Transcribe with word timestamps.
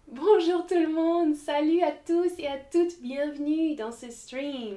Bonjour 0.08 0.66
tout 0.66 0.78
le 0.78 0.88
monde, 0.92 1.34
salut 1.34 1.82
à 1.82 1.92
tous 1.92 2.32
et 2.38 2.46
à 2.46 2.58
toutes, 2.58 3.00
bienvenue 3.00 3.74
dans 3.74 3.90
ce 3.92 4.10
stream. 4.10 4.76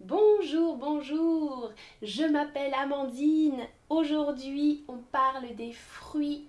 Bonjour, 0.00 0.76
bonjour, 0.76 1.70
je 2.02 2.24
m'appelle 2.24 2.74
Amandine. 2.74 3.60
Aujourd'hui, 3.88 4.82
on 4.88 4.96
parle 5.12 5.54
des 5.56 5.72
fruits 5.72 6.46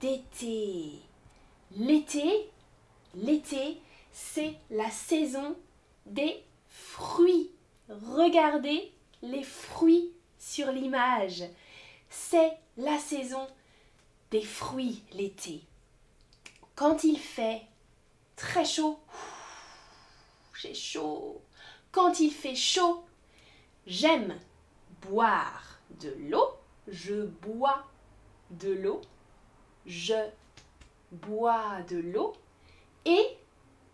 d'été. 0.00 0.92
L'été, 1.76 2.50
l'été, 3.14 3.78
c'est 4.12 4.54
la 4.70 4.90
saison 4.90 5.56
des 6.06 6.36
fruits. 6.68 7.50
Regardez 7.88 8.92
les 9.22 9.42
fruits 9.42 10.12
sur 10.38 10.70
l'image. 10.70 11.44
C'est 12.16 12.56
la 12.76 12.96
saison 13.00 13.44
des 14.30 14.40
fruits 14.40 15.02
l'été. 15.12 15.64
Quand 16.76 17.02
il 17.02 17.18
fait 17.18 17.62
très 18.36 18.64
chaud, 18.64 19.00
j'ai 20.54 20.74
chaud. 20.74 21.42
Quand 21.90 22.20
il 22.20 22.30
fait 22.30 22.54
chaud, 22.54 23.04
j'aime 23.88 24.38
boire 25.02 25.80
de 26.00 26.14
l'eau. 26.30 26.54
Je 26.86 27.24
bois 27.24 27.84
de 28.50 28.70
l'eau. 28.70 29.00
Je 29.84 30.28
bois 31.10 31.82
de 31.88 31.96
l'eau. 31.96 32.32
Et 33.04 33.26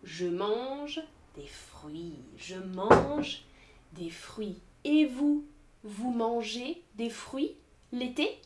je 0.03 0.27
mange 0.27 1.01
des 1.35 1.47
fruits. 1.47 2.19
Je 2.37 2.57
mange 2.57 3.45
des 3.93 4.11
fruits. 4.11 4.61
Et 4.83 5.07
vous, 5.07 5.43
vous 5.83 6.11
mangez 6.11 6.83
des 6.95 7.09
fruits? 7.09 7.57
L'été 7.91 8.39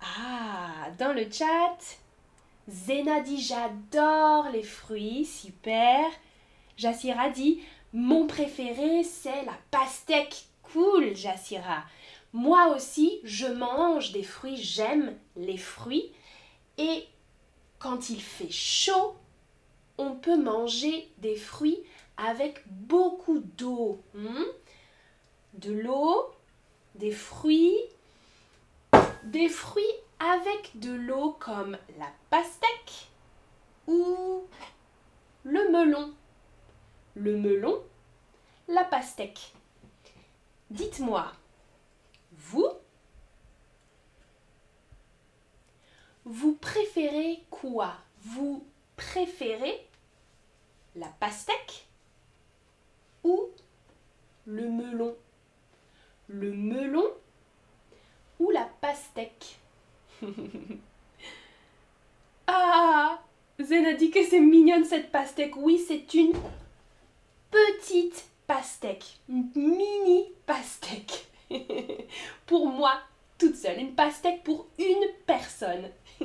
Ah, 0.00 0.88
dans 0.98 1.12
le 1.12 1.30
chat, 1.30 1.78
Zena 2.68 3.20
dit 3.20 3.40
j'adore 3.40 4.48
les 4.50 4.62
fruits, 4.62 5.24
super. 5.24 6.04
Jassira 6.76 7.30
dit 7.30 7.62
mon 7.92 8.26
préféré 8.26 9.04
c'est 9.04 9.44
la 9.44 9.56
pastèque. 9.70 10.46
Cool, 10.62 11.14
Jassira. 11.14 11.84
Moi 12.32 12.74
aussi, 12.74 13.20
je 13.22 13.46
mange 13.46 14.10
des 14.10 14.24
fruits, 14.24 14.56
j'aime 14.56 15.16
les 15.36 15.56
fruits. 15.56 16.10
Et 16.78 17.06
quand 17.78 18.10
il 18.10 18.20
fait 18.20 18.50
chaud, 18.50 19.14
on 19.98 20.16
peut 20.16 20.36
manger 20.36 21.08
des 21.18 21.36
fruits 21.36 21.78
avec 22.16 22.64
beaucoup 22.66 23.38
d'eau. 23.38 24.02
Hmm? 24.14 24.42
De 25.52 25.72
l'eau, 25.72 26.33
des 26.94 27.10
fruits, 27.10 27.78
des 29.24 29.48
fruits 29.48 29.84
avec 30.18 30.78
de 30.78 30.92
l'eau 30.92 31.32
comme 31.40 31.76
la 31.98 32.10
pastèque 32.30 33.08
ou 33.86 34.44
le 35.44 35.70
melon. 35.70 36.14
Le 37.16 37.36
melon, 37.36 37.82
la 38.68 38.84
pastèque. 38.84 39.52
Dites-moi, 40.70 41.32
vous, 42.32 42.68
vous 46.24 46.54
préférez 46.54 47.44
quoi? 47.50 47.94
Vous 48.22 48.66
préférez 48.96 49.86
la 50.96 51.08
pastèque 51.08 51.86
ou 53.22 53.50
le 54.46 54.68
melon? 54.68 55.16
Le 56.28 56.52
melon 56.52 57.06
ou 58.38 58.50
la 58.50 58.68
pastèque 58.80 59.58
Ah 62.46 63.18
Zen 63.60 63.96
dit 63.96 64.10
que 64.10 64.24
c'est 64.24 64.40
mignonne 64.40 64.84
cette 64.84 65.12
pastèque. 65.12 65.56
Oui, 65.56 65.78
c'est 65.78 66.12
une 66.14 66.32
petite 67.50 68.26
pastèque. 68.46 69.18
Une 69.28 69.48
mini 69.54 70.32
pastèque. 70.44 71.26
pour 72.46 72.66
moi, 72.66 72.94
toute 73.38 73.54
seule. 73.56 73.78
Une 73.78 73.94
pastèque 73.94 74.42
pour 74.42 74.66
une 74.78 75.06
personne. 75.26 75.88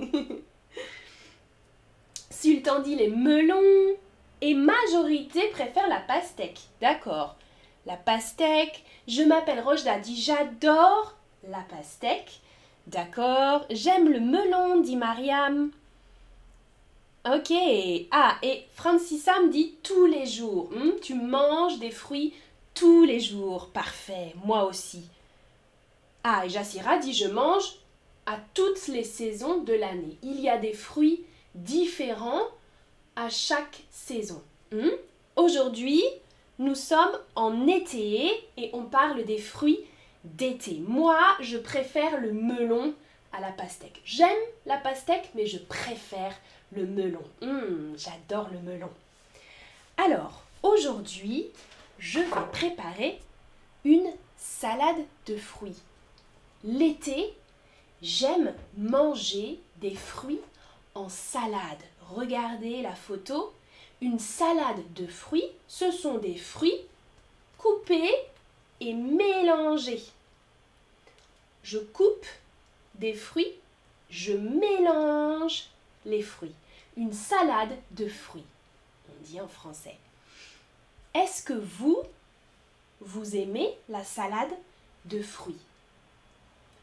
Sultan 2.32 2.80
dit 2.80 2.96
les 2.96 3.10
melons. 3.10 3.96
Et 4.42 4.54
majorité 4.54 5.50
préfère 5.50 5.88
la 5.88 6.00
pastèque. 6.00 6.62
D'accord. 6.82 7.36
La 7.90 7.98
pastèque. 7.98 8.84
Je 9.08 9.24
m'appelle 9.24 9.62
Rojda 9.62 9.98
dit 9.98 10.22
j'adore 10.22 11.16
la 11.50 11.62
pastèque. 11.76 12.40
D'accord. 12.86 13.66
J'aime 13.72 14.10
le 14.10 14.20
melon, 14.20 14.80
dit 14.80 14.96
Mariam. 14.96 15.72
Ok. 17.26 17.52
Ah, 18.12 18.38
et 18.44 18.68
Francis 18.76 19.28
dit 19.50 19.74
tous 19.82 20.06
les 20.06 20.28
jours. 20.28 20.70
Hmm, 20.72 21.00
tu 21.02 21.16
manges 21.16 21.80
des 21.80 21.90
fruits 21.90 22.36
tous 22.76 23.06
les 23.06 23.20
jours. 23.20 23.70
Parfait. 23.70 24.36
Moi 24.46 24.66
aussi. 24.66 25.02
Ah, 26.24 26.46
et 26.46 26.50
Jassira 26.50 27.00
dit 27.00 27.14
je 27.14 27.28
mange 27.28 27.80
à 28.28 28.38
toutes 28.54 28.88
les 28.88 29.04
saisons 29.04 29.64
de 29.64 29.74
l'année. 29.74 30.20
Il 30.22 30.40
y 30.40 30.48
a 30.48 30.60
des 30.60 30.74
fruits 30.74 31.26
différents 31.56 32.44
à 33.16 33.30
chaque 33.30 33.82
saison. 33.90 34.44
Hmm? 34.72 34.92
Aujourd'hui, 35.36 36.04
nous 36.60 36.76
sommes 36.76 37.18
en 37.36 37.68
été 37.68 38.30
et 38.58 38.70
on 38.74 38.84
parle 38.84 39.24
des 39.24 39.38
fruits 39.38 39.80
d'été. 40.26 40.82
Moi, 40.86 41.18
je 41.40 41.58
préfère 41.58 42.20
le 42.20 42.34
melon 42.34 42.94
à 43.32 43.40
la 43.40 43.52
pastèque. 43.52 44.02
J'aime 44.04 44.30
la 44.66 44.78
pastèque, 44.78 45.30
mais 45.36 45.46
je 45.46 45.58
préfère 45.58 46.36
le 46.74 46.86
melon. 46.86 47.24
Hmm, 47.42 47.96
j'adore 47.96 48.50
le 48.52 48.60
melon. 48.60 48.90
Alors, 49.98 50.44
aujourd'hui, 50.62 51.48
je 51.98 52.20
vais 52.20 52.52
préparer 52.52 53.20
une 53.86 54.10
salade 54.38 55.06
de 55.28 55.38
fruits. 55.38 55.82
L'été, 56.66 57.34
j'aime 58.02 58.54
manger 58.78 59.60
des 59.78 59.96
fruits 59.96 60.42
en 60.94 61.08
salade. 61.08 61.84
Regardez 62.10 62.82
la 62.82 62.96
photo. 62.96 63.54
Une 64.02 64.20
salade 64.20 64.82
de 64.94 65.08
fruits, 65.08 65.52
ce 65.68 65.92
sont 65.92 66.18
des 66.18 66.36
fruits 66.36 66.82
coupés 67.58 68.16
et 68.80 68.94
mélangés. 68.94 70.04
Je 71.64 71.80
coupe 71.80 72.26
des 72.96 73.14
fruits, 73.14 73.54
je 74.10 74.34
mélange 74.34 75.66
les 76.06 76.22
fruits. 76.22 76.56
Une 76.96 77.14
salade 77.14 77.76
de 77.92 78.08
fruits, 78.08 78.46
on 79.10 79.24
dit 79.24 79.42
en 79.42 79.48
français. 79.48 79.98
Est-ce 81.14 81.44
que 81.44 81.54
vous, 81.54 81.98
vous 83.02 83.36
aimez 83.36 83.78
la 83.90 84.04
salade 84.04 84.52
de 85.06 85.22
fruits? 85.22 85.60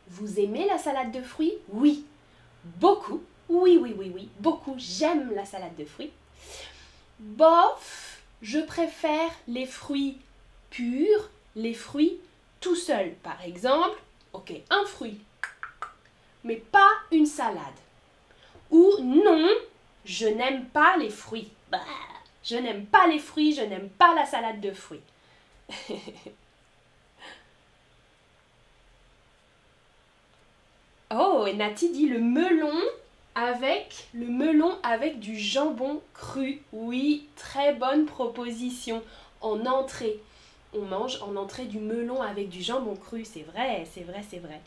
Vous 0.09 0.38
aimez 0.38 0.66
la 0.66 0.78
salade 0.78 1.12
de 1.12 1.22
fruits? 1.22 1.55
Oui, 1.71 2.05
beaucoup. 2.65 3.22
Oui, 3.49 3.78
oui, 3.81 3.94
oui, 3.97 4.10
oui, 4.15 4.28
beaucoup. 4.41 4.75
J'aime 4.76 5.32
la 5.34 5.44
salade 5.44 5.76
de 5.76 5.84
fruits. 5.84 6.12
Bof, 7.19 8.21
je 8.43 8.59
préfère 8.59 9.31
les 9.49 9.66
fruits 9.66 10.19
purs, 10.71 11.31
les 11.54 11.72
fruits 11.75 12.19
tout 12.60 12.77
seuls. 12.77 13.15
Par 13.22 13.41
exemple, 13.43 13.99
ok, 14.32 14.53
un 14.71 14.84
fruit, 14.84 15.21
mais 16.44 16.56
pas 16.56 16.91
une 17.10 17.26
salade. 17.26 17.62
Ou 18.71 18.93
non, 19.00 19.49
je 20.05 20.26
n'aime 20.26 20.66
pas 20.66 20.97
les 20.97 21.10
fruits. 21.10 21.50
Bah, 21.71 21.81
je 22.44 22.56
n'aime 22.56 22.87
pas 22.87 23.06
les 23.06 23.19
fruits, 23.19 23.55
je 23.55 23.62
n'aime 23.62 23.88
pas 23.88 24.15
la 24.15 24.26
salade 24.26 24.60
de 24.60 24.72
fruits. 24.72 25.03
oh, 31.11 31.44
et 31.46 31.55
Nati 31.55 31.90
dit 31.90 32.08
le 32.08 32.20
melon 32.20 32.79
avec 33.37 34.09
le 34.15 34.27
melon 34.27 34.77
avec 34.83 35.21
du 35.21 35.38
jambon 35.38 36.00
cru. 36.15 36.62
Oui, 36.73 37.29
très 37.37 37.75
bonne 37.75 38.06
proposition 38.06 39.03
en 39.43 39.65
entrée. 39.67 40.19
On 40.73 40.83
mange 40.83 41.23
en 41.23 41.37
entrée 41.37 41.67
du 41.67 41.79
melon 41.79 42.23
avec 42.23 42.49
du 42.49 42.62
jambon 42.62 42.97
cru, 42.97 43.25
c'est 43.25 43.43
vrai, 43.43 43.87
c'est 43.94 44.03
vrai, 44.03 44.25
c'est 44.29 44.38
vrai. 44.38 44.61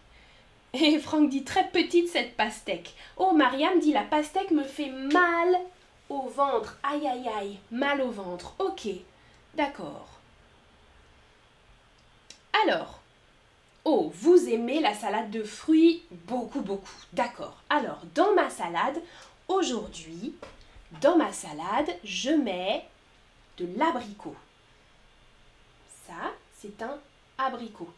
Et 0.73 0.99
Franck 0.99 1.29
dit 1.29 1.43
très 1.43 1.67
petite 1.67 2.09
cette 2.09 2.37
pastèque. 2.37 2.93
Oh, 3.17 3.31
Mariam 3.31 3.79
dit 3.79 3.91
la 3.91 4.03
pastèque 4.03 4.51
me 4.51 4.63
fait 4.63 4.89
mal 4.89 5.57
au 6.09 6.21
ventre. 6.29 6.77
Aïe 6.83 7.07
aïe 7.07 7.27
aïe, 7.39 7.57
mal 7.71 8.01
au 8.01 8.11
ventre. 8.11 8.53
Ok, 8.59 8.87
d'accord. 9.55 10.07
Alors, 12.65 12.98
Oh, 13.85 14.11
vous 14.13 14.49
aimez 14.49 14.81
la 14.81 14.93
salade 14.93 15.31
de 15.31 15.43
fruits 15.43 16.03
Beaucoup, 16.11 16.61
beaucoup. 16.61 16.97
D'accord. 17.13 17.57
Alors, 17.69 18.01
dans 18.13 18.33
ma 18.35 18.49
salade, 18.49 19.01
aujourd'hui, 19.47 20.35
dans 21.01 21.17
ma 21.17 21.31
salade, 21.31 21.89
je 22.03 22.31
mets 22.31 22.85
de 23.57 23.67
l'abricot. 23.77 24.35
Ça, 26.05 26.33
c'est 26.59 26.81
un 26.81 26.99
abricot. 27.37 27.89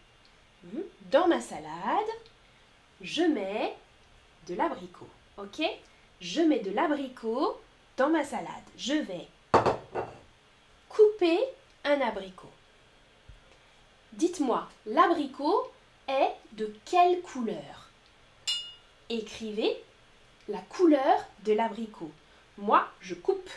Hmm. 0.64 0.82
Dans 1.12 1.28
ma 1.28 1.42
salade, 1.42 2.12
je 3.02 3.24
mets 3.24 3.76
de 4.48 4.56
l'abricot. 4.56 5.08
Ok? 5.38 5.62
Je 6.20 6.42
mets 6.42 6.60
de 6.60 6.72
l'abricot 6.72 7.60
dans 7.98 8.10
ma 8.10 8.24
salade. 8.24 8.48
Je 8.78 8.94
vais 8.94 9.28
couper 10.90 11.40
un 11.84 12.00
abricot. 12.02 12.52
Dites-moi, 14.14 14.68
l'abricot 14.86 15.72
est 16.08 16.34
de 16.54 16.74
quelle 16.86 17.22
couleur? 17.22 17.90
Écrivez 19.10 19.82
la 20.50 20.60
couleur 20.60 21.26
de 21.46 21.54
l'abricot. 21.54 22.12
Moi, 22.58 22.86
je 23.00 23.16
coupe. 23.16 23.50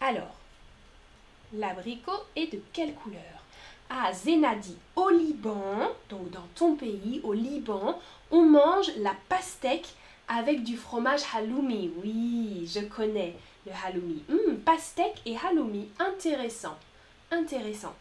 Alors, 0.00 0.36
l'abricot 1.54 2.24
est 2.36 2.52
de 2.52 2.60
quelle 2.72 2.94
couleur? 2.94 3.20
Ah, 3.88 4.12
Zénadi, 4.12 4.76
au 4.96 5.08
Liban, 5.10 5.90
donc 6.08 6.30
dans 6.30 6.46
ton 6.54 6.76
pays, 6.76 7.20
au 7.24 7.32
Liban, 7.32 7.98
on 8.30 8.42
mange 8.42 8.90
la 8.98 9.14
pastèque 9.28 9.88
avec 10.28 10.64
du 10.64 10.76
fromage 10.76 11.22
halloumi. 11.34 11.92
Oui, 12.02 12.70
je 12.72 12.80
connais 12.80 13.36
le 13.66 13.72
halloumi. 13.84 14.22
Hum, 14.30 14.56
pastèque 14.58 15.20
et 15.26 15.36
halloumi, 15.36 15.88
intéressant, 15.98 16.76
intéressant. 17.30 17.94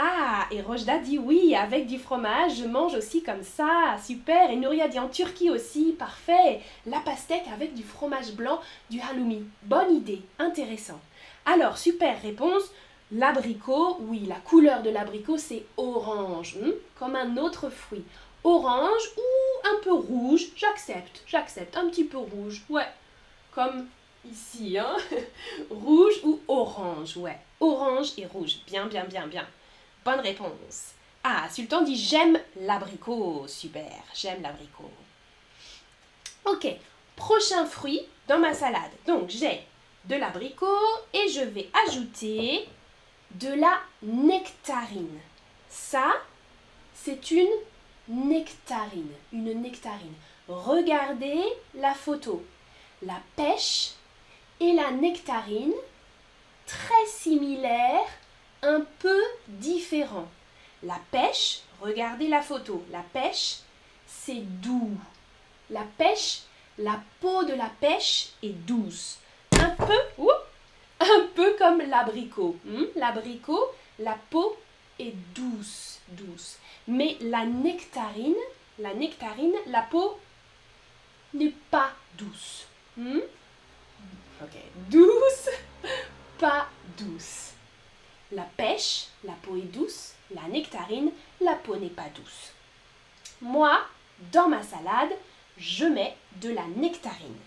Ah, 0.00 0.46
et 0.52 0.62
Rojda 0.62 0.98
dit 0.98 1.18
oui, 1.18 1.56
avec 1.56 1.88
du 1.88 1.98
fromage, 1.98 2.58
je 2.58 2.64
mange 2.66 2.94
aussi 2.94 3.20
comme 3.24 3.42
ça, 3.42 3.96
super. 4.00 4.48
Et 4.48 4.54
Nouria 4.54 4.86
dit 4.86 5.00
en 5.00 5.08
Turquie 5.08 5.50
aussi, 5.50 5.92
parfait. 5.98 6.60
La 6.86 7.00
pastèque 7.00 7.48
avec 7.52 7.74
du 7.74 7.82
fromage 7.82 8.32
blanc, 8.32 8.60
du 8.90 9.00
halloumi. 9.00 9.44
Bonne 9.64 9.92
idée, 9.96 10.22
intéressant. 10.38 11.00
Alors, 11.46 11.78
super 11.78 12.22
réponse. 12.22 12.62
L'abricot, 13.10 13.96
oui, 14.02 14.24
la 14.28 14.36
couleur 14.36 14.82
de 14.82 14.90
l'abricot, 14.90 15.36
c'est 15.36 15.64
orange, 15.76 16.56
hmm, 16.56 16.72
comme 16.96 17.16
un 17.16 17.36
autre 17.36 17.68
fruit. 17.68 18.04
Orange 18.44 19.10
ou 19.16 19.68
un 19.68 19.82
peu 19.82 19.92
rouge, 19.92 20.46
j'accepte, 20.54 21.24
j'accepte, 21.26 21.76
un 21.76 21.88
petit 21.88 22.04
peu 22.04 22.18
rouge, 22.18 22.62
ouais. 22.70 22.86
Ici, 24.30 24.78
hein. 24.78 24.96
rouge 25.70 26.20
ou 26.22 26.40
orange, 26.48 27.16
ouais. 27.16 27.38
Orange 27.60 28.12
et 28.18 28.26
rouge, 28.26 28.58
bien, 28.66 28.86
bien, 28.86 29.04
bien, 29.04 29.26
bien. 29.26 29.46
Bonne 30.04 30.20
réponse. 30.20 30.92
Ah, 31.24 31.48
Sultan 31.50 31.82
dit 31.82 31.96
j'aime 31.96 32.38
l'abricot. 32.60 33.46
Super, 33.48 33.92
j'aime 34.14 34.42
l'abricot. 34.42 34.90
Ok, 36.44 36.66
prochain 37.16 37.66
fruit 37.66 38.02
dans 38.26 38.38
ma 38.38 38.54
salade. 38.54 38.92
Donc 39.06 39.28
j'ai 39.28 39.60
de 40.04 40.16
l'abricot 40.16 40.66
et 41.12 41.28
je 41.28 41.40
vais 41.40 41.68
ajouter 41.86 42.66
de 43.32 43.48
la 43.48 43.80
nectarine. 44.02 45.18
Ça, 45.68 46.14
c'est 46.94 47.30
une 47.30 47.50
nectarine. 48.08 49.12
Une 49.32 49.60
nectarine. 49.60 50.14
Regardez 50.48 51.42
la 51.74 51.94
photo. 51.94 52.42
La 53.02 53.20
pêche 53.36 53.92
et 54.60 54.72
la 54.72 54.90
nectarine, 54.90 55.74
très 56.66 57.06
similaires 57.06 58.08
un 58.62 58.82
peu 58.98 59.20
différent. 59.46 60.28
La 60.82 60.98
pêche, 61.10 61.60
regardez 61.80 62.28
la 62.28 62.42
photo, 62.42 62.84
la 62.90 63.02
pêche, 63.12 63.58
c'est 64.06 64.42
doux. 64.60 64.96
La 65.70 65.84
pêche, 65.96 66.42
la 66.78 67.00
peau 67.20 67.44
de 67.44 67.54
la 67.54 67.70
pêche 67.80 68.30
est 68.42 68.52
douce. 68.66 69.18
Un 69.52 69.70
peu, 69.70 69.98
un 71.00 71.26
peu 71.34 71.56
comme 71.58 71.78
l'abricot. 71.82 72.56
Hmm? 72.64 72.84
L'abricot, 72.96 73.72
la 73.98 74.16
peau 74.30 74.56
est 74.98 75.14
douce, 75.34 76.00
douce. 76.08 76.58
Mais 76.86 77.16
la 77.20 77.44
nectarine, 77.44 78.34
la 78.78 78.94
nectarine, 78.94 79.54
la 79.66 79.82
peau 79.82 80.18
n'est 81.34 81.54
pas 81.70 81.90
douce. 82.16 82.66
Hmm? 82.98 83.20
Ok, 84.42 84.56
douce, 84.90 85.48
pas 86.38 86.66
douce. 86.98 87.52
La 88.32 88.42
pêche, 88.42 89.06
la 89.22 89.34
peau 89.34 89.56
est 89.56 89.72
douce. 89.72 90.14
La 90.34 90.42
nectarine, 90.48 91.12
la 91.40 91.54
peau 91.54 91.76
n'est 91.76 91.88
pas 91.90 92.08
douce. 92.12 92.52
Moi, 93.40 93.80
dans 94.32 94.48
ma 94.48 94.64
salade, 94.64 95.12
je 95.56 95.84
mets 95.84 96.16
de 96.40 96.50
la 96.50 96.66
nectarine. 96.76 97.38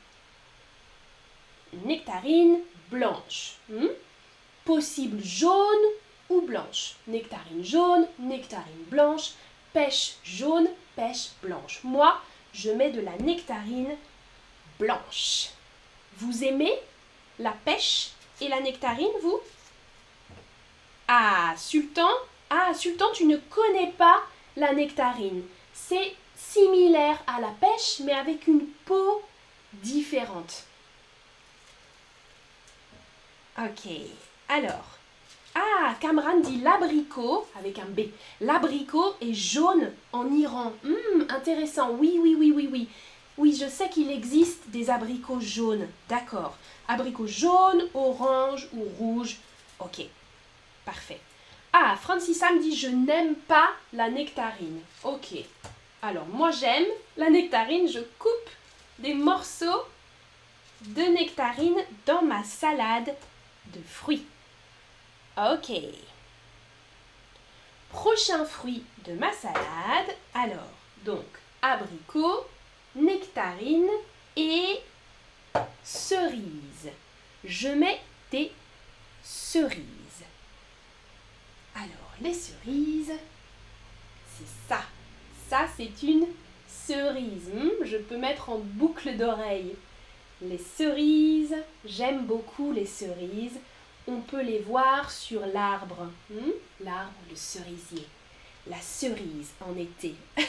Nectarine 1.86 2.60
blanche. 2.90 3.58
Hmm? 3.70 3.88
Possible 4.64 5.22
jaune 5.22 5.86
ou 6.30 6.42
blanche. 6.42 6.96
Nectarine 7.08 7.64
jaune, 7.64 8.08
nectarine 8.20 8.86
blanche, 8.90 9.32
pêche 9.74 10.16
jaune, 10.24 10.70
pêche 10.96 11.32
blanche. 11.44 11.82
Moi, 11.84 12.22
je 12.54 12.72
mets 12.72 12.92
de 12.92 13.02
la 13.02 13.18
nectarine 13.18 13.98
blanche. 14.82 15.50
Vous 16.18 16.44
aimez 16.44 16.74
la 17.40 17.52
pêche 17.52 18.10
et 18.42 18.48
la 18.48 18.60
nectarine, 18.60 19.18
vous? 19.22 19.40
Ah, 21.08 21.54
Sultan 21.58 22.10
Ah, 22.50 22.74
Sultan, 22.74 23.12
tu 23.14 23.26
ne 23.26 23.38
connais 23.38 23.92
pas 23.98 24.22
la 24.58 24.74
nectarine. 24.74 25.44
C'est 25.74 26.16
similaire 26.36 27.20
à 27.28 27.40
la 27.40 27.50
pêche, 27.50 28.02
mais 28.04 28.14
avec 28.14 28.48
une 28.48 28.66
peau 28.86 29.22
différente. 29.74 30.66
Ok, 33.58 33.92
alors. 34.50 34.98
Ah, 35.54 35.96
Kamran 36.00 36.40
dit 36.40 36.62
l'abricot, 36.62 37.46
avec 37.60 37.78
un 37.80 37.86
B. 37.86 38.02
L'abricot 38.40 39.16
est 39.22 39.34
jaune 39.34 39.92
en 40.14 40.32
Iran. 40.34 40.72
Hum, 40.86 41.26
intéressant. 41.30 41.92
Oui, 41.92 42.18
oui, 42.22 42.36
oui, 42.38 42.52
oui, 42.56 42.70
oui. 42.72 42.88
Oui, 43.38 43.58
je 43.60 43.68
sais 43.68 43.90
qu'il 43.90 44.12
existe 44.12 44.68
des 44.68 44.90
abricots 44.90 45.40
jaunes. 45.40 45.88
D'accord. 46.10 46.58
Abricots 46.88 47.28
jaunes, 47.28 47.88
orange 47.94 48.68
ou 48.74 48.84
rouge. 49.00 49.38
Ok. 49.80 50.02
Parfait. 50.86 51.20
Ah, 51.74 51.96
Francis 52.02 52.38
Sam 52.38 52.60
dit 52.60 52.76
je 52.76 52.90
n'aime 52.90 53.36
pas 53.36 53.70
la 53.94 54.10
nectarine. 54.10 54.82
Ok. 55.04 55.34
Alors 56.02 56.28
moi 56.28 56.52
j'aime 56.52 56.86
la 57.16 57.30
nectarine, 57.30 57.88
je 57.88 58.00
coupe 58.20 58.50
des 59.00 59.14
morceaux 59.14 59.84
de 60.82 61.02
nectarine 61.02 61.80
dans 62.06 62.24
ma 62.24 62.44
salade 62.44 63.16
de 63.68 63.80
fruits. 63.88 64.26
Ok. 65.38 65.72
Prochain 67.90 68.46
fruit 68.46 68.84
de 69.06 69.14
ma 69.14 69.32
salade. 69.32 70.16
Alors, 70.34 70.72
donc, 71.06 71.26
abricot, 71.62 72.46
nectarine 72.96 73.90
et 74.36 74.80
cerise. 75.84 76.92
Je 77.44 77.70
mets 77.70 78.00
des 78.32 78.52
cerises. 79.24 79.82
Alors, 81.76 82.14
les 82.22 82.34
cerises, 82.34 83.14
c'est 84.38 84.68
ça. 84.68 84.82
Ça, 85.50 85.68
c'est 85.76 86.04
une 86.04 86.28
cerise. 86.68 87.50
Hmm, 87.54 87.84
je 87.84 87.98
peux 87.98 88.18
mettre 88.18 88.50
en 88.50 88.60
boucle 88.60 89.16
d'oreille. 89.18 89.76
Les 90.42 90.58
cerises, 90.58 91.56
j'aime 91.86 92.26
beaucoup 92.26 92.72
les 92.72 92.86
cerises. 92.86 93.60
On 94.08 94.22
peut 94.22 94.42
les 94.42 94.60
voir 94.60 95.12
sur 95.12 95.46
l'arbre. 95.46 96.10
Hmm, 96.30 96.52
l'arbre, 96.80 97.12
le 97.30 97.36
cerisier. 97.36 98.08
La 98.68 98.80
cerise 98.80 99.52
en 99.62 99.76
été. 99.76 100.14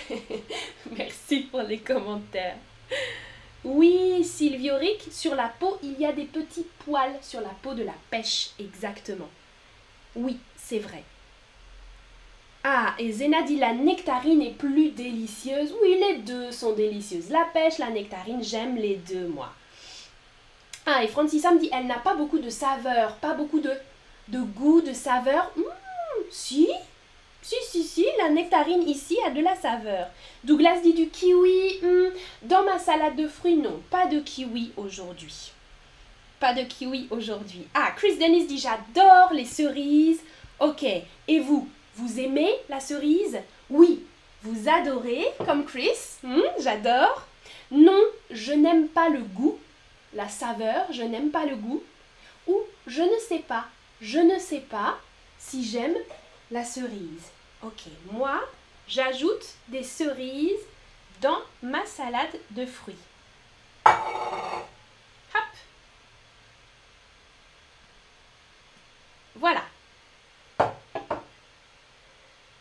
Merci 0.97 1.41
pour 1.51 1.63
les 1.63 1.79
commentaires. 1.79 2.57
Oui, 3.65 4.25
Sylvioric, 4.25 5.09
sur 5.11 5.35
la 5.35 5.49
peau, 5.49 5.79
il 5.83 5.99
y 5.99 6.05
a 6.05 6.13
des 6.13 6.25
petits 6.25 6.67
poils 6.85 7.17
sur 7.23 7.41
la 7.41 7.55
peau 7.63 7.75
de 7.75 7.85
la 7.85 7.95
pêche, 8.11 8.51
exactement. 8.59 9.29
Oui, 10.17 10.39
c'est 10.57 10.81
vrai. 10.81 11.05
Ah, 12.65 12.95
et 12.99 13.11
Zena 13.11 13.43
dit 13.43 13.57
la 13.57 13.73
nectarine 13.73 14.43
est 14.43 14.57
plus 14.57 14.91
délicieuse. 14.91 15.75
Oui, 15.83 15.99
les 15.99 16.19
deux 16.19 16.53
sont 16.53 16.75
délicieuses. 16.75 17.31
La 17.31 17.45
pêche, 17.53 17.79
la 17.79 17.91
nectarine, 17.91 18.43
j'aime 18.43 18.77
les 18.77 18.97
deux, 18.97 19.27
moi. 19.29 19.53
Ah, 20.87 21.03
et 21.03 21.09
Francisa 21.09 21.53
me 21.53 21.61
dit 21.61 21.71
elle 21.73 21.87
n'a 21.87 21.99
pas 21.99 22.15
beaucoup 22.15 22.39
de 22.39 22.51
saveur, 22.51 23.17
pas 23.17 23.35
beaucoup 23.35 23.61
de, 23.61 23.73
goût, 24.33 24.81
de 24.81 24.93
saveur. 24.93 25.51
Hum, 25.57 25.65
si, 26.31 26.69
si, 27.43 27.57
si, 27.69 27.83
si, 27.83 28.07
la 28.19 28.31
nectarine 28.31 28.89
ici 28.89 29.19
a 29.27 29.31
de 29.31 29.41
la 29.41 29.57
saveur. 29.57 30.07
Douglas 30.45 30.81
dit 30.81 30.95
du 30.95 31.09
kiwi. 31.09 31.81
Hum, 31.83 32.11
dans 32.43 32.63
ma 32.65 32.79
salade 32.79 33.17
de 33.17 33.27
fruits, 33.29 33.57
non, 33.57 33.83
pas 33.91 34.07
de 34.07 34.21
kiwi 34.21 34.73
aujourd'hui. 34.77 35.53
Pas 36.41 36.55
de 36.55 36.63
kiwi 36.63 37.09
aujourd'hui. 37.11 37.67
Ah, 37.75 37.93
Chris 37.97 38.17
Dennis 38.17 38.47
dit 38.47 38.59
j'adore 38.59 39.33
les 39.33 39.45
cerises. 39.45 40.23
Ok, 40.61 40.85
et 40.85 41.41
vous 41.41 41.69
vous 41.97 42.21
aimez 42.21 42.55
la 42.69 42.81
cerise? 42.81 43.39
Oui. 43.69 44.05
Vous 44.43 44.69
adorez, 44.69 45.25
comme 45.47 45.65
Chris 45.65 46.19
hmm, 46.25 46.41
J'adore. 46.59 47.27
Non, 47.71 48.01
je 48.31 48.53
n'aime 48.53 48.89
pas 48.89 49.09
le 49.09 49.21
goût, 49.21 49.59
la 50.15 50.29
saveur, 50.29 50.87
je 50.91 51.03
n'aime 51.03 51.31
pas 51.31 51.47
le 51.47 51.57
goût. 51.57 51.83
Ou 52.49 52.59
je 52.87 53.03
ne 53.03 53.19
sais 53.29 53.39
pas, 53.39 53.67
je 54.01 54.19
ne 54.19 54.39
sais 54.39 54.61
pas 54.61 54.99
si 55.39 55.65
j'aime 55.65 55.95
la 56.53 56.65
cerise. 56.65 57.31
Ok, 57.63 57.85
moi, 58.11 58.41
j'ajoute 58.87 59.55
des 59.69 59.83
cerises 59.83 60.53
dans 61.21 61.39
ma 61.63 61.85
salade 61.87 62.39
de 62.51 62.67
fruits. 62.67 62.95
Hop. 63.87 65.43
Voilà. 69.37 69.63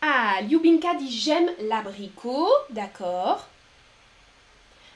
Ah, 0.00 0.40
Lyubinka 0.42 0.94
dit 0.94 1.16
j'aime 1.16 1.50
l'abricot, 1.60 2.48
d'accord. 2.70 3.46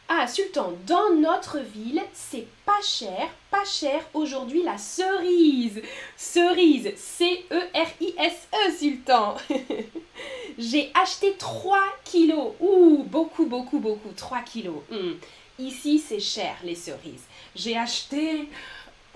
Ah, 0.09 0.29
Sultan, 0.29 0.73
dans 0.87 1.15
notre 1.15 1.59
ville, 1.59 2.01
c'est 2.13 2.47
pas 2.65 2.81
cher, 2.81 3.29
pas 3.51 3.65
cher 3.65 4.05
aujourd'hui 4.15 4.63
la 4.63 4.79
cerise. 4.79 5.83
Cerise, 6.17 6.93
C-E-R-I-S-E, 6.97 8.69
-E, 8.69 8.79
Sultan. 8.79 9.37
J'ai 10.59 10.93
acheté 10.95 11.35
3 11.37 11.81
kilos. 12.05 12.53
Ouh, 12.61 13.03
beaucoup, 13.03 13.47
beaucoup, 13.47 13.81
beaucoup, 13.81 14.13
3 14.13 14.43
kilos. 14.43 14.83
Hmm. 14.91 15.15
Ici, 15.59 15.99
c'est 15.99 16.21
cher, 16.21 16.57
les 16.63 16.77
cerises. 16.77 17.25
J'ai 17.57 17.77
acheté 17.77 18.49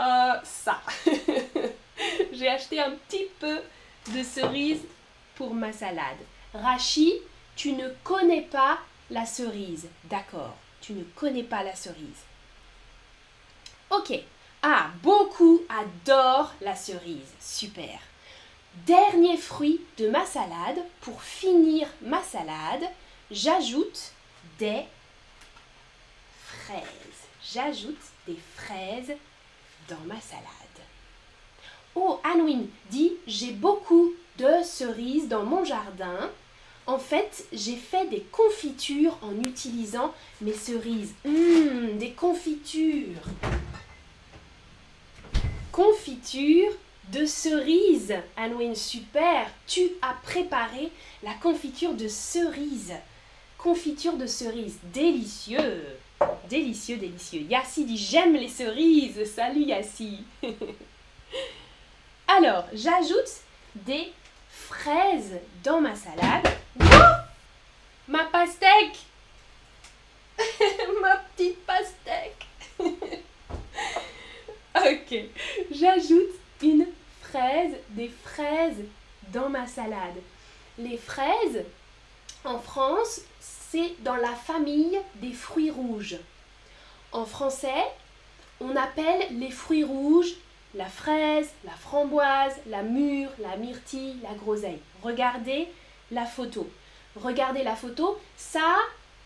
euh, 0.00 0.32
ça. 0.42 0.80
J'ai 2.32 2.48
acheté 2.48 2.80
un 2.80 2.92
petit 2.92 3.26
peu 3.38 3.60
de 4.12 4.22
cerises 4.24 4.84
pour 5.36 5.54
ma 5.54 5.72
salade. 5.72 6.18
Rachi, 6.52 7.14
tu 7.54 7.72
ne 7.72 7.88
connais 8.02 8.42
pas 8.42 8.78
la 9.10 9.24
cerise. 9.24 9.86
D'accord, 10.04 10.56
ne 10.92 11.04
connais 11.16 11.42
pas 11.42 11.62
la 11.62 11.74
cerise. 11.74 12.24
Ok. 13.90 14.12
Ah, 14.62 14.90
beaucoup 15.02 15.62
adorent 15.68 16.54
la 16.60 16.76
cerise. 16.76 17.32
Super. 17.40 17.98
Dernier 18.86 19.36
fruit 19.36 19.80
de 19.98 20.08
ma 20.08 20.26
salade. 20.26 20.84
Pour 21.00 21.22
finir 21.22 21.88
ma 22.02 22.22
salade, 22.22 22.84
j'ajoute 23.30 24.12
des 24.58 24.84
fraises. 26.44 26.84
J'ajoute 27.42 27.96
des 28.26 28.38
fraises 28.56 29.16
dans 29.88 30.04
ma 30.06 30.20
salade. 30.20 30.44
Oh, 31.94 32.20
Anwin 32.24 32.66
dit 32.90 33.14
J'ai 33.26 33.52
beaucoup 33.52 34.12
de 34.38 34.62
cerises 34.62 35.28
dans 35.28 35.42
mon 35.42 35.64
jardin. 35.64 36.30
En 36.90 36.98
fait, 36.98 37.44
j'ai 37.52 37.76
fait 37.76 38.08
des 38.08 38.26
confitures 38.32 39.16
en 39.22 39.38
utilisant 39.48 40.12
mes 40.40 40.52
cerises. 40.52 41.14
Hum, 41.24 41.96
des 41.98 42.10
confitures. 42.10 43.22
Confiture 45.70 46.72
de 47.12 47.26
cerises. 47.26 48.16
Anwin, 48.36 48.74
super. 48.74 49.48
Tu 49.68 49.82
as 50.02 50.14
préparé 50.24 50.90
la 51.22 51.34
confiture 51.34 51.94
de 51.94 52.08
cerises. 52.08 52.94
Confiture 53.56 54.16
de 54.16 54.26
cerises. 54.26 54.78
Délicieux. 54.92 55.86
Délicieux, 56.48 56.96
délicieux. 56.96 57.42
Yassi 57.42 57.84
dit 57.84 57.98
j'aime 57.98 58.34
les 58.34 58.48
cerises. 58.48 59.32
Salut 59.32 59.62
Yassi. 59.62 60.24
Alors, 62.26 62.64
j'ajoute 62.72 63.44
des 63.76 64.12
fraises 64.48 65.38
dans 65.62 65.80
ma 65.80 65.94
salade. 65.94 66.48
Ma 68.10 68.24
pastèque 68.24 68.98
Ma 71.00 71.16
petite 71.16 71.64
pastèque 71.64 72.46
Ok, 74.76 75.14
j'ajoute 75.70 76.34
une 76.62 76.86
fraise, 77.22 77.74
des 77.90 78.10
fraises 78.24 78.84
dans 79.28 79.48
ma 79.48 79.66
salade. 79.66 80.20
Les 80.78 80.96
fraises, 80.96 81.64
en 82.44 82.58
France, 82.58 83.22
c'est 83.40 83.94
dans 84.00 84.16
la 84.16 84.34
famille 84.34 84.98
des 85.16 85.32
fruits 85.32 85.70
rouges. 85.70 86.16
En 87.12 87.26
français, 87.26 87.84
on 88.60 88.76
appelle 88.76 89.38
les 89.38 89.50
fruits 89.50 89.84
rouges 89.84 90.34
la 90.74 90.86
fraise, 90.86 91.50
la 91.64 91.72
framboise, 91.72 92.54
la 92.66 92.82
mûre, 92.82 93.30
la 93.40 93.56
myrtille, 93.56 94.18
la 94.22 94.34
groseille. 94.34 94.78
Regardez 95.02 95.68
la 96.10 96.24
photo. 96.24 96.70
Regardez 97.16 97.62
la 97.62 97.76
photo, 97.76 98.18
ça 98.36 98.76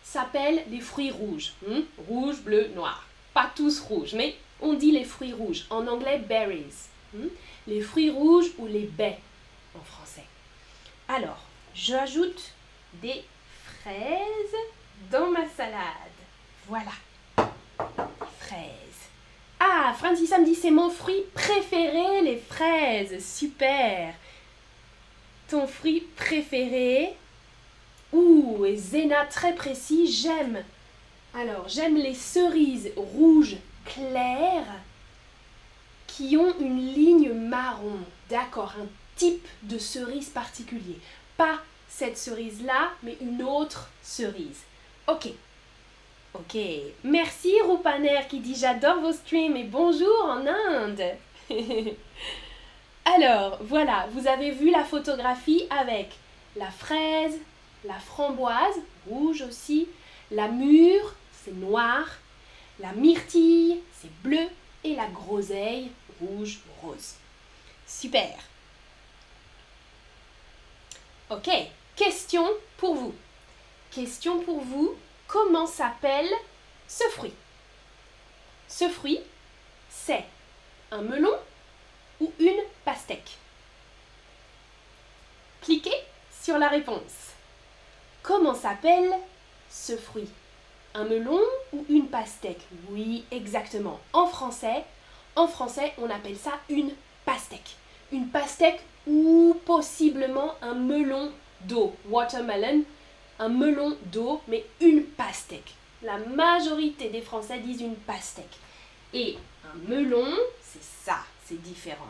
s'appelle 0.03 0.63
les 0.69 0.79
fruits 0.79 1.11
rouges. 1.11 1.53
Hmm? 1.67 1.81
Rouge, 2.07 2.41
bleu, 2.41 2.69
noir. 2.75 3.05
Pas 3.33 3.51
tous 3.55 3.79
rouges, 3.79 4.13
mais 4.13 4.35
on 4.61 4.73
dit 4.73 4.91
les 4.91 5.03
fruits 5.03 5.33
rouges. 5.33 5.65
En 5.69 5.87
anglais, 5.87 6.19
berries. 6.19 6.65
Hmm? 7.13 7.27
Les 7.67 7.81
fruits 7.81 8.09
rouges 8.09 8.51
ou 8.57 8.67
les 8.67 8.85
baies 8.85 9.19
en 9.75 9.83
français. 9.83 10.25
Alors, 11.07 11.43
j'ajoute 11.73 12.51
des 13.01 13.23
fraises 13.81 14.55
dans 15.11 15.29
ma 15.29 15.47
salade. 15.49 16.15
Voilà. 16.67 16.91
fraises. 18.39 19.09
Ah, 19.59 19.93
Francis 19.97 20.31
me 20.31 20.45
dit 20.45 20.55
c'est 20.55 20.71
mon 20.71 20.89
fruit 20.89 21.23
préféré, 21.33 22.21
les 22.21 22.37
fraises. 22.37 23.23
Super. 23.23 24.13
Ton 25.47 25.67
fruit 25.67 26.01
préféré 26.15 27.15
Ouh, 28.15 28.65
et 28.65 28.77
Zena 28.77 29.25
très 29.25 29.53
précis, 29.53 30.07
j'aime. 30.07 30.63
Alors, 31.37 31.67
j'aime 31.67 31.97
les 31.97 32.13
cerises 32.13 32.91
rouges 32.95 33.57
claires 33.83 34.79
qui 36.07 36.37
ont 36.37 36.57
une 36.59 36.93
ligne 36.93 37.33
marron. 37.33 37.99
D'accord, 38.29 38.73
un 38.81 38.87
type 39.17 39.45
de 39.63 39.77
cerise 39.77 40.29
particulier. 40.29 40.97
Pas 41.35 41.59
cette 41.89 42.17
cerise-là, 42.17 42.91
mais 43.03 43.17
une 43.19 43.43
autre 43.43 43.89
cerise. 44.01 44.61
Ok, 45.07 45.27
Ok, 46.37 46.57
merci 47.05 47.53
Rupaner 47.65 48.19
qui 48.29 48.39
dit 48.39 48.55
j'adore 48.55 48.99
vos 48.99 49.13
streams 49.13 49.55
et 49.55 49.63
bonjour 49.63 50.25
en 50.25 50.45
Inde. 50.45 51.01
Alors, 53.05 53.59
voilà, 53.61 54.07
vous 54.11 54.27
avez 54.27 54.51
vu 54.51 54.69
la 54.69 54.83
photographie 54.83 55.65
avec 55.69 56.09
la 56.57 56.69
fraise, 56.69 57.39
la 57.85 57.99
framboise, 57.99 58.75
rouge 59.07 59.41
aussi, 59.41 59.87
la 60.31 60.47
mûre, 60.47 61.15
c'est 61.43 61.53
noir, 61.53 62.05
la 62.79 62.91
myrtille, 62.93 63.81
c'est 63.99 64.11
bleu, 64.21 64.47
et 64.83 64.95
la 64.95 65.07
groseille, 65.07 65.91
rouge, 66.19 66.59
rose. 66.81 67.15
Super. 67.87 68.37
Ok, 71.29 71.49
question 71.95 72.47
pour 72.77 72.95
vous. 72.95 73.15
Question 73.91 74.41
pour 74.41 74.61
vous 74.61 74.95
comment 75.27 75.65
s'appelle 75.65 76.29
ce 76.87 77.03
fruit? 77.09 77.33
Ce 78.67 78.89
fruit, 78.89 79.19
c'est 79.89 80.25
un 80.91 81.01
melon 81.01 81.35
ou 82.19 82.31
une 82.39 82.61
pastèque? 82.83 83.37
Cliquez 85.61 85.97
sur 86.43 86.59
la 86.59 86.67
réponse. 86.67 87.33
Comment 88.25 88.55
s'appelle 88.55 89.13
ce 89.69 89.95
fruit? 89.95 90.27
Un 90.95 91.03
melon 91.03 91.39
ou 91.71 91.85
une 91.89 92.07
pastèque? 92.07 92.65
Oui, 92.89 93.23
exactement. 93.29 93.99
En 94.13 94.25
français, 94.25 94.83
en 95.35 95.47
français, 95.47 95.93
on 95.99 96.09
appelle 96.09 96.35
ça 96.35 96.53
une 96.67 96.89
pastèque. 97.23 97.75
Une 98.11 98.29
pastèque 98.29 98.81
ou 99.05 99.55
possiblement 99.65 100.55
un 100.63 100.73
melon 100.73 101.31
d'eau, 101.61 101.95
watermelon 102.09 102.83
un 103.37 103.49
melon 103.49 103.95
d'eau, 104.05 104.41
mais 104.47 104.65
une 104.81 105.03
pastèque. 105.03 105.75
La 106.01 106.17
majorité 106.17 107.09
des 107.09 107.21
Français 107.21 107.59
disent 107.59 107.81
une 107.81 107.95
pastèque. 107.95 108.57
Et 109.13 109.37
un 109.65 109.89
melon, 109.89 110.33
c'est 110.63 110.81
ça, 110.81 111.19
c'est 111.45 111.61
différent. 111.61 112.07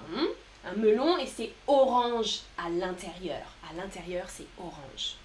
Un 0.66 0.76
melon 0.76 1.18
et 1.18 1.28
c'est 1.28 1.52
orange 1.68 2.40
à 2.58 2.70
l'intérieur. 2.70 3.42
À 3.70 3.74
l'intérieur, 3.74 4.28
c'est 4.30 4.48
orange. 4.58 5.18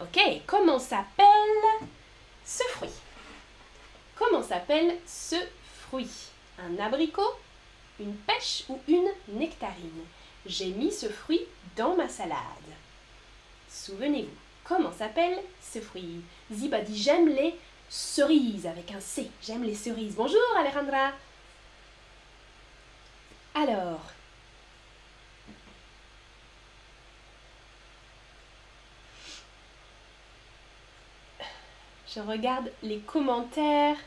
Ok, 0.00 0.20
comment 0.46 0.78
s'appelle 0.78 1.26
ce 2.44 2.62
fruit? 2.64 2.90
Comment 4.14 4.42
s'appelle 4.42 4.98
ce 5.06 5.36
fruit? 5.88 6.10
Un 6.58 6.78
abricot 6.78 7.34
Une 7.98 8.14
pêche 8.14 8.64
ou 8.68 8.78
une 8.88 9.08
nectarine? 9.28 10.04
J'ai 10.44 10.66
mis 10.66 10.92
ce 10.92 11.08
fruit 11.08 11.40
dans 11.76 11.96
ma 11.96 12.08
salade. 12.08 12.36
Souvenez-vous. 13.70 14.28
Comment 14.64 14.92
s'appelle 14.92 15.38
ce 15.62 15.80
fruit? 15.80 16.20
Ziba 16.52 16.80
dit 16.80 17.00
J'aime 17.00 17.28
les 17.28 17.54
cerises 17.88 18.66
avec 18.66 18.92
un 18.92 19.00
C. 19.00 19.30
J'aime 19.42 19.64
les 19.64 19.74
cerises. 19.74 20.14
Bonjour 20.14 20.40
Alejandra. 20.58 21.12
Alors. 23.54 24.02
Je 32.16 32.22
regarde 32.22 32.72
les 32.82 33.00
commentaires. 33.00 33.98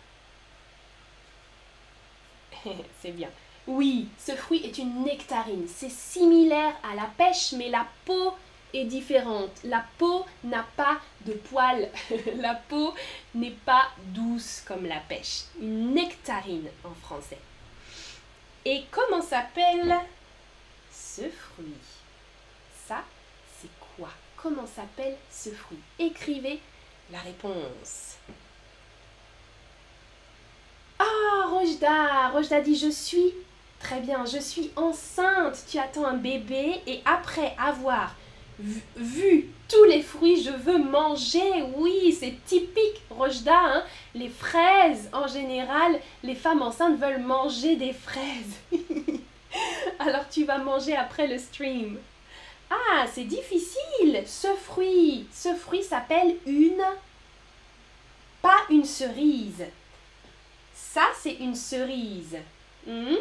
C'est 3.02 3.12
bien. 3.12 3.30
Oui, 3.68 4.08
ce 4.18 4.32
fruit 4.32 4.66
est 4.66 4.80
une 4.80 5.04
nectarine. 5.04 5.68
C'est 5.68 5.92
similaire 5.92 6.74
à 6.82 6.96
la 6.96 7.06
pêche, 7.06 7.52
mais 7.52 7.70
la 7.70 7.86
peau 8.06 8.34
est 8.74 8.86
différente. 8.86 9.52
La 9.64 9.86
peau 10.00 10.26
n'a 10.44 10.66
pas 10.76 10.98
de 11.28 11.34
poils. 11.34 11.88
la 12.38 12.56
peau 12.56 12.96
n'est 13.36 13.52
pas 13.52 13.90
douce 14.06 14.64
comme 14.66 14.88
la 14.88 15.02
pêche. 15.02 15.44
Une 15.62 15.94
nectarine 15.94 16.70
en 16.84 16.96
français. 16.96 17.38
Et 18.66 18.86
comment 18.90 19.22
s'appelle 19.22 19.96
ce 20.92 21.30
fruit? 21.30 21.76
Ça, 22.88 23.04
c'est 23.62 23.70
quoi? 23.96 24.10
Comment 24.36 24.66
s'appelle 24.66 25.16
ce 25.30 25.52
fruit? 25.52 25.78
Écrivez 26.00 26.60
la 27.12 27.20
réponse. 27.20 28.18
Ah, 31.00 31.48
Rojda 31.50 32.30
Rojda 32.30 32.62
dit 32.62 32.76
je 32.76 32.90
suis. 32.90 33.34
Très 33.80 34.02
bien, 34.02 34.26
je 34.26 34.40
suis 34.40 34.72
enceinte. 34.76 35.64
Tu 35.70 35.80
attends 35.80 36.06
un 36.06 36.18
bébé 36.18 36.82
et 36.86 37.02
après 37.06 37.56
avoir 37.58 38.16
vu, 38.98 39.50
tous 39.70 39.84
les 39.86 40.02
fruits, 40.02 40.44
je 40.44 40.52
veux 40.52 40.78
manger. 40.78 41.64
Oui, 41.78 42.16
c'est 42.20 42.36
typique, 42.46 43.02
Rojda. 43.10 43.58
Hein. 43.58 43.84
les 44.16 44.30
fraises, 44.30 45.10
en 45.14 45.28
général, 45.28 46.00
les 46.24 46.36
femmes 46.36 46.62
enceintes 46.62 47.00
veulent 47.00 47.22
manger 47.22 47.78
des 47.78 47.94
fraises. 47.94 48.58
Alors 50.00 50.28
tu 50.30 50.44
vas 50.44 50.58
manger 50.58 50.96
après 50.96 51.28
le 51.28 51.38
stream. 51.38 51.98
Ah, 52.70 53.06
c'est 53.14 53.24
difficile. 53.24 54.24
Ce 54.26 54.54
fruit, 54.56 55.28
ce 55.34 55.56
fruit 55.56 55.84
s'appelle 55.84 56.38
une... 56.46 56.84
Pas 58.42 58.60
une 58.70 58.86
cerise. 58.86 59.66
Ça, 60.74 61.06
c'est 61.20 61.36
une 61.36 61.56
cerise. 61.56 62.38
Hmm? 62.86 63.16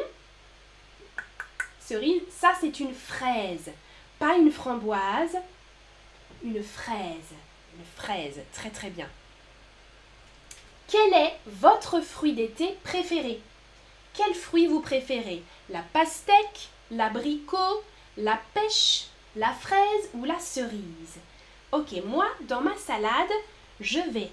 Cerise, 1.80 2.22
ça, 2.30 2.52
c'est 2.60 2.80
une 2.80 2.94
fraise. 2.94 3.70
Pas 4.18 4.36
une 4.36 4.52
framboise, 4.52 5.36
une 6.44 6.62
fraise. 6.62 7.32
Une 7.76 7.84
fraise, 7.96 8.40
très 8.52 8.70
très 8.70 8.90
bien. 8.90 9.08
Quel 10.88 11.12
est 11.12 11.36
votre 11.46 12.00
fruit 12.00 12.32
d'été 12.32 12.76
préféré? 12.84 13.40
Quel 14.14 14.34
fruit 14.34 14.66
vous 14.66 14.80
préférez? 14.80 15.42
La 15.68 15.82
pastèque, 15.82 16.68
l'abricot, 16.90 17.82
la 18.16 18.40
pêche, 18.54 19.06
la 19.36 19.52
fraise 19.52 20.10
ou 20.14 20.24
la 20.24 20.38
cerise 20.38 21.18
Ok, 21.70 21.92
moi, 22.04 22.26
dans 22.42 22.62
ma 22.62 22.76
salade, 22.76 23.30
je 23.80 24.00
vais 24.10 24.30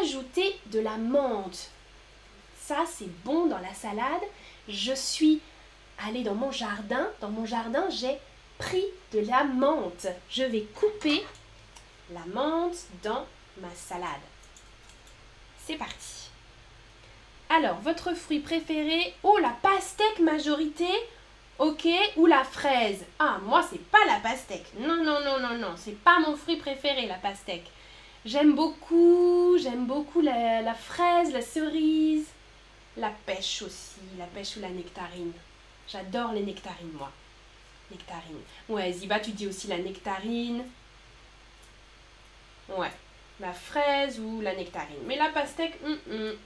ajouter 0.00 0.58
de 0.66 0.80
la 0.80 0.96
menthe. 0.96 1.70
Ça, 2.58 2.84
c'est 2.86 3.10
bon 3.24 3.46
dans 3.46 3.58
la 3.58 3.74
salade. 3.74 4.22
Je 4.68 4.94
suis 4.94 5.40
allée 6.06 6.22
dans 6.22 6.34
mon 6.34 6.52
jardin. 6.52 7.08
Dans 7.20 7.28
mon 7.28 7.44
jardin, 7.44 7.84
j'ai 7.90 8.18
pris 8.58 8.84
de 9.12 9.20
la 9.20 9.44
menthe. 9.44 10.06
Je 10.30 10.44
vais 10.44 10.62
couper 10.74 11.24
la 12.12 12.24
menthe 12.32 12.78
dans 13.02 13.26
ma 13.60 13.70
salade. 13.74 14.20
C'est 15.66 15.76
parti. 15.76 16.30
Alors, 17.50 17.80
votre 17.80 18.14
fruit 18.14 18.40
préféré 18.40 19.14
Oh, 19.22 19.36
la 19.38 19.50
pastèque 19.50 20.20
majorité 20.20 20.88
Ok, 21.60 21.86
ou 22.16 22.24
la 22.24 22.42
fraise 22.42 23.04
Ah, 23.18 23.38
moi, 23.42 23.62
c'est 23.62 23.84
pas 23.90 24.02
la 24.06 24.18
pastèque. 24.20 24.72
Non, 24.78 25.04
non, 25.04 25.20
non, 25.20 25.38
non, 25.40 25.58
non. 25.58 25.74
C'est 25.76 26.02
pas 26.02 26.18
mon 26.18 26.34
fruit 26.34 26.56
préféré, 26.56 27.06
la 27.06 27.16
pastèque. 27.16 27.70
J'aime 28.24 28.54
beaucoup, 28.54 29.58
j'aime 29.58 29.84
beaucoup 29.84 30.22
la, 30.22 30.62
la 30.62 30.72
fraise, 30.72 31.34
la 31.34 31.42
cerise, 31.42 32.28
la 32.96 33.10
pêche 33.26 33.60
aussi, 33.60 34.00
la 34.18 34.24
pêche 34.24 34.56
ou 34.56 34.60
la 34.60 34.70
nectarine. 34.70 35.32
J'adore 35.86 36.32
les 36.32 36.44
nectarines, 36.44 36.92
moi. 36.94 37.12
Nectarine. 37.90 38.40
Ouais, 38.70 38.90
Ziba, 38.90 39.20
tu 39.20 39.32
dis 39.32 39.46
aussi 39.46 39.66
la 39.66 39.78
nectarine. 39.78 40.64
Ouais, 42.70 42.92
la 43.38 43.52
fraise 43.52 44.18
ou 44.18 44.40
la 44.40 44.54
nectarine. 44.54 45.02
Mais 45.04 45.16
la 45.16 45.28
pastèque, 45.28 45.78
hum, 45.84 45.98
hum, 46.10 46.36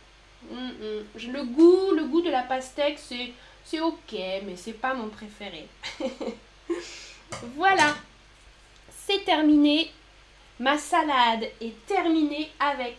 hum, 0.50 1.05
le 1.33 1.44
goût, 1.44 1.92
le 1.92 2.05
goût 2.07 2.22
de 2.22 2.31
la 2.31 2.42
pastèque, 2.42 2.98
c'est 2.98 3.33
c'est 3.64 3.81
ok, 3.81 4.12
mais 4.12 4.57
c'est 4.57 4.72
pas 4.72 4.94
mon 4.94 5.09
préféré. 5.09 5.66
voilà, 7.57 7.94
c'est 9.07 9.24
terminé. 9.24 9.90
Ma 10.61 10.79
salade 10.79 11.44
est 11.61 11.87
terminée 11.87 12.50
avec 12.61 12.96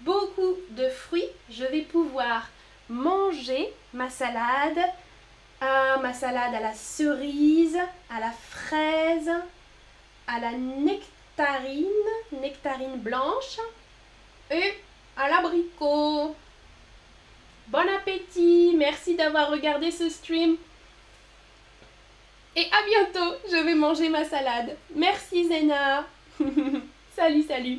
beaucoup 0.00 0.56
de 0.70 0.88
fruits. 0.88 1.28
Je 1.50 1.64
vais 1.64 1.82
pouvoir 1.82 2.48
manger 2.88 3.72
ma 3.94 4.10
salade. 4.10 4.80
Ah, 5.60 5.98
ma 6.02 6.12
salade 6.12 6.54
à 6.54 6.60
la 6.60 6.74
cerise, 6.74 7.78
à 8.08 8.18
la 8.18 8.32
fraise, 8.32 9.30
à 10.26 10.40
la 10.40 10.52
nectarine, 10.52 11.86
nectarine 12.32 12.96
blanche 12.96 13.58
et 14.50 14.74
à 15.16 15.28
l'abricot. 15.28 16.34
Bon 17.70 17.88
appétit, 17.88 18.74
merci 18.76 19.14
d'avoir 19.14 19.48
regardé 19.48 19.92
ce 19.92 20.08
stream. 20.08 20.56
Et 22.56 22.64
à 22.64 22.82
bientôt, 22.84 23.36
je 23.48 23.64
vais 23.64 23.76
manger 23.76 24.08
ma 24.08 24.24
salade. 24.24 24.76
Merci 24.96 25.46
Zena. 25.46 26.04
salut, 27.14 27.44
salut. 27.44 27.78